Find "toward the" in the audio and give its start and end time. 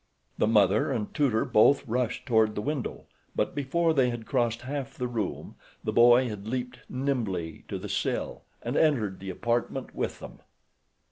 2.25-2.61